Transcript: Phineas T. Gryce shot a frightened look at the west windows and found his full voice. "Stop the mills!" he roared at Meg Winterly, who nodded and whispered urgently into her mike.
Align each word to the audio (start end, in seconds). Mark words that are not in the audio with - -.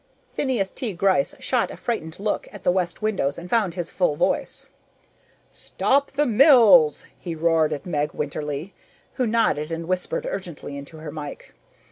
Phineas 0.33 0.71
T. 0.71 0.93
Gryce 0.93 1.35
shot 1.37 1.69
a 1.69 1.77
frightened 1.77 2.19
look 2.19 2.47
at 2.51 2.63
the 2.63 2.71
west 2.71 3.03
windows 3.03 3.37
and 3.37 3.47
found 3.47 3.75
his 3.75 3.91
full 3.91 4.15
voice. 4.15 4.65
"Stop 5.51 6.09
the 6.13 6.25
mills!" 6.25 7.05
he 7.19 7.35
roared 7.35 7.71
at 7.71 7.85
Meg 7.85 8.11
Winterly, 8.11 8.73
who 9.21 9.27
nodded 9.27 9.71
and 9.71 9.87
whispered 9.87 10.25
urgently 10.27 10.75
into 10.75 10.97
her 10.97 11.11
mike. 11.11 11.53